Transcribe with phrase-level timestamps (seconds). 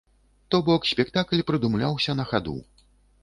[0.53, 2.57] То бок спектакль прыдумляўся на хаду.